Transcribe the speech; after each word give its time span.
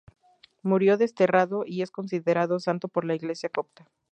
Murió 0.63 0.97
desterrado 0.97 1.63
y 1.63 1.83
es 1.83 1.91
considerado 1.91 2.59
santo 2.59 2.87
por 2.87 3.05
la 3.05 3.13
Iglesia 3.13 3.49
copta. 3.49 3.85